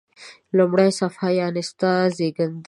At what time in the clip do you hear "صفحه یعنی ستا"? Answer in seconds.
0.99-1.91